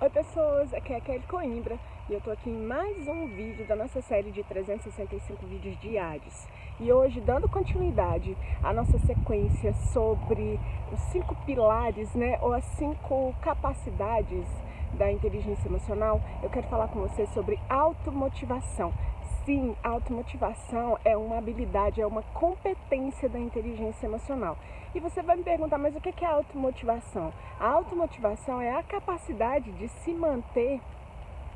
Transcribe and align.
Oi 0.00 0.10
pessoas, 0.10 0.72
aqui 0.72 0.92
é 0.92 0.98
a 0.98 1.00
Kelly 1.00 1.24
Coimbra 1.26 1.76
e 2.08 2.14
eu 2.14 2.20
tô 2.20 2.30
aqui 2.30 2.48
em 2.48 2.56
mais 2.56 3.08
um 3.08 3.26
vídeo 3.26 3.66
da 3.66 3.74
nossa 3.74 4.00
série 4.00 4.30
de 4.30 4.44
365 4.44 5.44
vídeos 5.44 5.76
diários. 5.80 6.46
E 6.78 6.92
hoje, 6.92 7.20
dando 7.20 7.48
continuidade 7.48 8.36
à 8.62 8.72
nossa 8.72 8.96
sequência 9.00 9.74
sobre 9.92 10.60
os 10.92 11.00
cinco 11.10 11.34
pilares, 11.44 12.14
né, 12.14 12.38
ou 12.40 12.52
as 12.52 12.64
cinco 12.76 13.34
capacidades 13.42 14.46
da 14.92 15.10
inteligência 15.10 15.66
emocional, 15.66 16.20
eu 16.44 16.48
quero 16.48 16.68
falar 16.68 16.86
com 16.86 17.00
você 17.00 17.26
sobre 17.26 17.58
automotivação. 17.68 18.94
Sim, 19.48 19.74
a 19.82 19.88
automotivação 19.88 20.98
é 21.06 21.16
uma 21.16 21.38
habilidade, 21.38 22.02
é 22.02 22.06
uma 22.06 22.20
competência 22.20 23.30
da 23.30 23.38
inteligência 23.38 24.04
emocional. 24.04 24.58
E 24.94 25.00
você 25.00 25.22
vai 25.22 25.36
me 25.36 25.42
perguntar, 25.42 25.78
mas 25.78 25.96
o 25.96 26.00
que 26.02 26.22
é 26.22 26.28
automotivação? 26.28 27.32
A 27.58 27.66
automotivação 27.66 28.60
é 28.60 28.76
a 28.76 28.82
capacidade 28.82 29.72
de 29.72 29.88
se 29.88 30.12
manter 30.12 30.82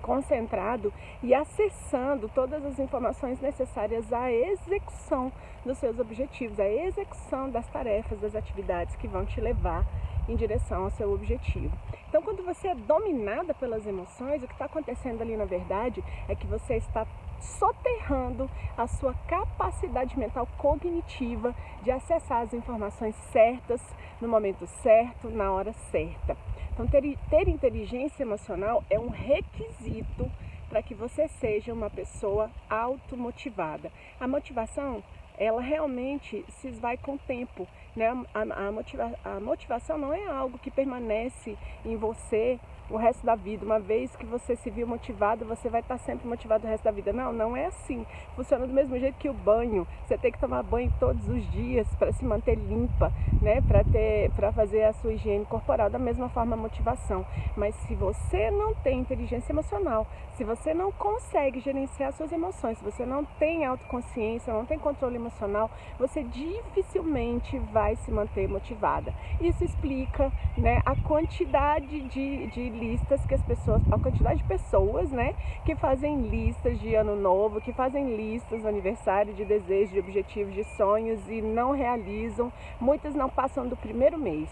concentrado 0.00 0.94
e 1.22 1.34
acessando 1.34 2.26
todas 2.34 2.64
as 2.64 2.78
informações 2.78 3.38
necessárias 3.38 4.10
à 4.10 4.32
execução 4.32 5.30
dos 5.62 5.76
seus 5.76 5.98
objetivos, 5.98 6.58
à 6.58 6.66
execução 6.66 7.50
das 7.50 7.68
tarefas, 7.68 8.18
das 8.18 8.34
atividades 8.34 8.96
que 8.96 9.06
vão 9.06 9.26
te 9.26 9.42
levar 9.42 9.84
em 10.26 10.36
direção 10.36 10.84
ao 10.84 10.90
seu 10.90 11.12
objetivo. 11.12 11.76
Então, 12.08 12.22
quando 12.22 12.42
você 12.42 12.68
é 12.68 12.74
dominada 12.74 13.52
pelas 13.52 13.86
emoções, 13.86 14.42
o 14.42 14.46
que 14.46 14.54
está 14.54 14.64
acontecendo 14.64 15.20
ali 15.20 15.36
na 15.36 15.44
verdade 15.44 16.02
é 16.26 16.34
que 16.34 16.46
você 16.46 16.76
está 16.76 17.06
soterrando 17.44 18.50
a 18.76 18.86
sua 18.86 19.14
capacidade 19.28 20.18
mental 20.18 20.46
cognitiva 20.58 21.54
de 21.82 21.90
acessar 21.90 22.42
as 22.42 22.52
informações 22.52 23.14
certas, 23.32 23.80
no 24.20 24.28
momento 24.28 24.66
certo, 24.66 25.30
na 25.30 25.52
hora 25.52 25.72
certa. 25.90 26.36
Então, 26.72 26.86
ter, 26.86 27.16
ter 27.30 27.48
inteligência 27.48 28.22
emocional 28.22 28.82
é 28.90 28.98
um 28.98 29.08
requisito 29.08 30.30
para 30.68 30.82
que 30.82 30.94
você 30.94 31.28
seja 31.28 31.72
uma 31.72 31.88
pessoa 31.88 32.50
automotivada. 32.68 33.92
A 34.18 34.26
motivação, 34.26 35.02
ela 35.38 35.60
realmente 35.60 36.44
se 36.48 36.68
esvai 36.68 36.96
com 36.96 37.14
o 37.14 37.18
tempo. 37.18 37.66
Né? 37.94 38.06
A, 38.34 38.66
a, 38.66 38.72
motiva, 38.72 39.12
a 39.24 39.40
motivação 39.40 39.96
não 39.96 40.12
é 40.12 40.26
algo 40.26 40.58
que 40.58 40.70
permanece 40.70 41.56
em 41.84 41.96
você 41.96 42.58
o 42.90 42.96
resto 42.96 43.24
da 43.24 43.34
vida. 43.34 43.64
Uma 43.64 43.78
vez 43.78 44.14
que 44.16 44.26
você 44.26 44.56
se 44.56 44.70
viu 44.70 44.86
motivado, 44.86 45.44
você 45.44 45.68
vai 45.68 45.80
estar 45.80 45.98
sempre 45.98 46.28
motivado 46.28 46.66
o 46.66 46.70
resto 46.70 46.84
da 46.84 46.90
vida. 46.90 47.12
Não, 47.12 47.32
não 47.32 47.56
é 47.56 47.66
assim. 47.66 48.06
Funciona 48.36 48.66
do 48.66 48.72
mesmo 48.72 48.98
jeito 48.98 49.16
que 49.18 49.28
o 49.28 49.32
banho. 49.32 49.86
Você 50.06 50.18
tem 50.18 50.32
que 50.32 50.38
tomar 50.38 50.62
banho 50.62 50.92
todos 50.98 51.26
os 51.28 51.50
dias 51.50 51.86
para 51.96 52.12
se 52.12 52.24
manter 52.24 52.56
limpa, 52.56 53.12
né? 53.40 53.60
Para 53.62 53.84
ter, 53.84 54.30
para 54.32 54.52
fazer 54.52 54.84
a 54.84 54.92
sua 54.92 55.12
higiene 55.14 55.44
corporal. 55.46 55.88
Da 55.88 55.98
mesma 55.98 56.28
forma, 56.28 56.54
a 56.54 56.58
motivação. 56.58 57.24
Mas 57.56 57.74
se 57.86 57.94
você 57.94 58.50
não 58.50 58.74
tem 58.74 58.98
inteligência 58.98 59.52
emocional, 59.52 60.06
se 60.36 60.44
você 60.44 60.74
não 60.74 60.90
consegue 60.92 61.60
gerenciar 61.60 62.12
suas 62.12 62.32
emoções, 62.32 62.78
se 62.78 62.84
você 62.84 63.06
não 63.06 63.24
tem 63.24 63.64
autoconsciência, 63.64 64.52
não 64.52 64.66
tem 64.66 64.78
controle 64.78 65.16
emocional, 65.24 65.70
você 65.98 66.22
dificilmente 66.22 67.58
vai 67.72 67.96
se 67.96 68.10
manter 68.10 68.48
motivada. 68.48 69.12
Isso 69.40 69.64
explica, 69.64 70.30
né, 70.56 70.82
a 70.84 70.94
quantidade 70.94 72.00
de, 72.08 72.46
de 72.48 72.68
listas 72.70 73.24
que 73.26 73.34
as 73.34 73.42
pessoas, 73.42 73.82
a 73.90 73.98
quantidade 73.98 74.38
de 74.38 74.44
pessoas, 74.44 75.10
né, 75.10 75.34
que 75.64 75.74
fazem 75.74 76.22
listas 76.28 76.78
de 76.78 76.94
ano 76.94 77.16
novo, 77.16 77.60
que 77.60 77.72
fazem 77.72 78.16
listas 78.16 78.62
de 78.62 78.68
aniversário, 78.68 79.34
de 79.34 79.44
desejos, 79.44 79.92
de 79.92 80.00
objetivos, 80.00 80.54
de 80.54 80.64
sonhos 80.76 81.20
e 81.28 81.40
não 81.40 81.72
realizam, 81.72 82.52
muitas 82.80 83.14
não 83.14 83.28
passam 83.28 83.66
do 83.66 83.76
primeiro 83.76 84.18
mês. 84.18 84.48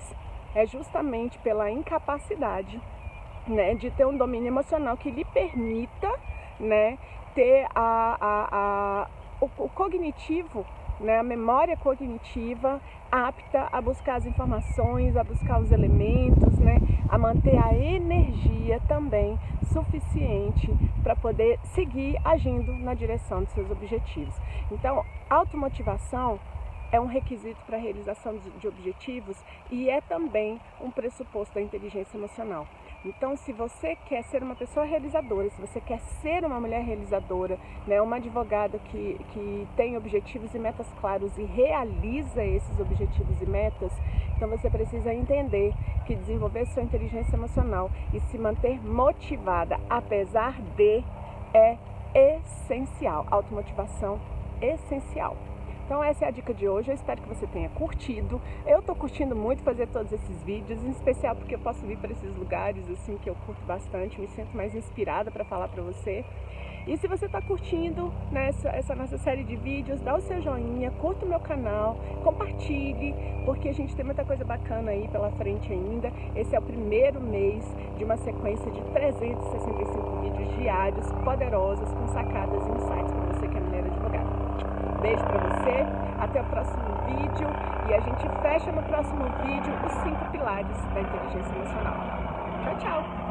É 0.54 0.66
justamente 0.66 1.38
pela 1.38 1.70
incapacidade, 1.70 2.80
né, 3.46 3.74
de 3.74 3.90
ter 3.90 4.06
um 4.06 4.16
domínio 4.16 4.48
emocional 4.48 4.96
que 4.96 5.10
lhe 5.10 5.24
permita, 5.24 6.10
né, 6.60 6.98
ter 7.34 7.66
a, 7.74 8.16
a, 8.20 8.48
a 8.52 8.91
o, 9.42 9.50
o 9.64 9.68
cognitivo 9.68 10.64
né, 11.00 11.18
a 11.18 11.22
memória 11.22 11.76
cognitiva 11.76 12.80
apta 13.10 13.68
a 13.72 13.80
buscar 13.80 14.16
as 14.16 14.26
informações, 14.26 15.16
a 15.16 15.24
buscar 15.24 15.60
os 15.60 15.72
elementos, 15.72 16.58
né, 16.60 16.78
a 17.08 17.18
manter 17.18 17.58
a 17.58 17.74
energia 17.74 18.80
também 18.86 19.36
suficiente 19.72 20.70
para 21.02 21.16
poder 21.16 21.58
seguir 21.74 22.16
agindo 22.24 22.72
na 22.72 22.94
direção 22.94 23.42
dos 23.42 23.52
seus 23.52 23.68
objetivos. 23.70 24.34
Então, 24.70 25.04
automotivação 25.28 26.38
é 26.92 27.00
um 27.00 27.06
requisito 27.06 27.58
para 27.66 27.78
a 27.78 27.80
realização 27.80 28.38
de 28.60 28.68
objetivos 28.68 29.36
e 29.70 29.88
é 29.88 30.00
também 30.02 30.60
um 30.80 30.90
pressuposto 30.90 31.54
da 31.54 31.60
inteligência 31.60 32.16
emocional. 32.16 32.66
Então, 33.04 33.36
se 33.36 33.52
você 33.52 33.96
quer 34.06 34.22
ser 34.24 34.44
uma 34.44 34.54
pessoa 34.54 34.86
realizadora, 34.86 35.50
se 35.50 35.60
você 35.60 35.80
quer 35.80 35.98
ser 36.20 36.44
uma 36.44 36.60
mulher 36.60 36.84
realizadora, 36.84 37.58
né, 37.84 38.00
uma 38.00 38.16
advogada 38.16 38.78
que, 38.78 39.18
que 39.32 39.66
tem 39.76 39.96
objetivos 39.96 40.54
e 40.54 40.58
metas 40.58 40.86
claros 41.00 41.36
e 41.36 41.42
realiza 41.42 42.44
esses 42.44 42.78
objetivos 42.78 43.42
e 43.42 43.46
metas, 43.46 43.92
então 44.36 44.48
você 44.48 44.70
precisa 44.70 45.12
entender 45.12 45.74
que 46.06 46.14
desenvolver 46.14 46.64
sua 46.66 46.82
inteligência 46.82 47.34
emocional 47.34 47.90
e 48.14 48.20
se 48.20 48.38
manter 48.38 48.80
motivada, 48.84 49.80
apesar 49.90 50.60
de, 50.76 51.02
é 51.52 51.76
essencial. 52.14 53.26
Automotivação 53.30 54.20
essencial. 54.60 55.36
Então 55.84 56.02
essa 56.02 56.24
é 56.24 56.28
a 56.28 56.30
dica 56.30 56.54
de 56.54 56.68
hoje, 56.68 56.90
eu 56.90 56.94
espero 56.94 57.20
que 57.20 57.28
você 57.28 57.46
tenha 57.46 57.68
curtido. 57.70 58.40
Eu 58.66 58.78
estou 58.78 58.94
curtindo 58.94 59.34
muito 59.34 59.62
fazer 59.62 59.88
todos 59.88 60.12
esses 60.12 60.42
vídeos, 60.42 60.82
em 60.82 60.90
especial 60.90 61.34
porque 61.34 61.54
eu 61.54 61.58
posso 61.58 61.84
vir 61.86 61.98
para 61.98 62.12
esses 62.12 62.36
lugares 62.36 62.88
assim 62.90 63.18
que 63.18 63.28
eu 63.28 63.34
curto 63.46 63.64
bastante, 63.66 64.20
me 64.20 64.28
sinto 64.28 64.56
mais 64.56 64.74
inspirada 64.74 65.30
para 65.30 65.44
falar 65.44 65.68
para 65.68 65.82
você. 65.82 66.24
E 66.86 66.96
se 66.96 67.06
você 67.06 67.26
está 67.26 67.40
curtindo 67.40 68.12
né, 68.32 68.48
essa, 68.48 68.68
essa, 68.70 68.94
nossa 68.94 69.16
série 69.16 69.44
de 69.44 69.54
vídeos, 69.54 70.00
dá 70.00 70.16
o 70.16 70.20
seu 70.20 70.40
joinha, 70.42 70.90
curta 70.92 71.24
o 71.24 71.28
meu 71.28 71.38
canal, 71.38 71.96
compartilhe, 72.24 73.14
porque 73.44 73.68
a 73.68 73.72
gente 73.72 73.94
tem 73.94 74.04
muita 74.04 74.24
coisa 74.24 74.44
bacana 74.44 74.90
aí 74.90 75.06
pela 75.06 75.30
frente 75.32 75.72
ainda. 75.72 76.12
Esse 76.34 76.56
é 76.56 76.58
o 76.58 76.62
primeiro 76.62 77.20
mês 77.20 77.64
de 77.96 78.02
uma 78.02 78.16
sequência 78.16 78.68
de 78.72 78.82
365 78.82 80.16
vídeos 80.22 80.56
diários, 80.56 81.12
poderosos, 81.24 81.92
com 81.92 82.08
sacadas 82.08 82.66
e 82.66 82.70
insights 82.72 83.12
para 83.12 83.32
você 83.32 83.46
que 83.46 83.56
é 83.56 83.60
mulher 83.60 83.84
advogada 83.84 84.41
beijo 85.00 85.24
para 85.24 85.38
você, 85.38 85.86
até 86.20 86.40
o 86.40 86.44
próximo 86.44 86.82
vídeo 87.06 87.48
e 87.88 87.94
a 87.94 88.00
gente 88.00 88.28
fecha 88.40 88.72
no 88.72 88.82
próximo 88.82 89.24
vídeo 89.42 89.72
os 89.84 89.92
cinco 90.02 90.24
pilares 90.30 90.76
da 90.94 91.00
inteligência 91.00 91.54
emocional. 91.54 91.96
Tchau, 92.62 92.76
tchau! 92.78 93.21